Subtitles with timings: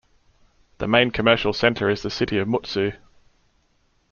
[0.79, 2.95] The main commercial centre is the city of Mutsu.